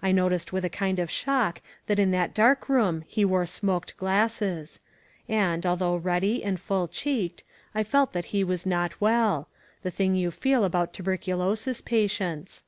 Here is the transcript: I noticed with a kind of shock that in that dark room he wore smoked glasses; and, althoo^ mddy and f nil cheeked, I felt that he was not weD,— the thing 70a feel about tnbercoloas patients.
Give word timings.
I 0.00 0.12
noticed 0.12 0.52
with 0.52 0.64
a 0.64 0.68
kind 0.70 1.00
of 1.00 1.10
shock 1.10 1.60
that 1.86 1.98
in 1.98 2.12
that 2.12 2.32
dark 2.32 2.68
room 2.68 3.02
he 3.08 3.24
wore 3.24 3.46
smoked 3.46 3.96
glasses; 3.96 4.78
and, 5.28 5.64
althoo^ 5.64 6.00
mddy 6.02 6.40
and 6.46 6.56
f 6.56 6.70
nil 6.70 6.86
cheeked, 6.86 7.42
I 7.74 7.82
felt 7.82 8.12
that 8.12 8.26
he 8.26 8.44
was 8.44 8.64
not 8.64 8.94
weD,— 9.00 9.46
the 9.82 9.90
thing 9.90 10.14
70a 10.14 10.32
feel 10.34 10.62
about 10.62 10.92
tnbercoloas 10.92 11.84
patients. 11.84 12.62